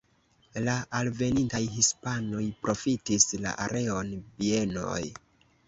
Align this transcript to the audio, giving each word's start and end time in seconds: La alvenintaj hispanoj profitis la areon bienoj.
La 0.67 0.73
alvenintaj 0.99 1.61
hispanoj 1.75 2.43
profitis 2.65 3.29
la 3.47 3.55
areon 3.69 4.13
bienoj. 4.43 5.01